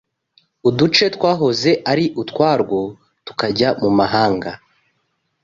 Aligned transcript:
uduce 0.67 1.03
twahoze 1.15 1.71
ari 1.91 2.05
utwarwo 2.21 2.79
tukajya 3.25 3.69
mu 3.81 3.89
mahanga 3.97 4.51